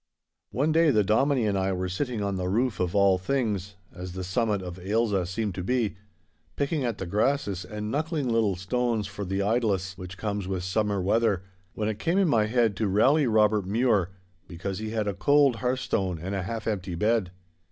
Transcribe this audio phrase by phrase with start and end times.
[0.49, 4.13] One day the Dominie and I were sitting on the roof of all things (as
[4.13, 5.95] the summit of Ailsa seemed to be),
[6.55, 10.99] picking at the grasses and knuckling little stones for the idlesse which comes with summer
[10.99, 11.43] weather,
[11.75, 14.09] when it came in my head to rally Robert Mure,
[14.47, 17.29] because he had a cold hearthstone and a half empty bed.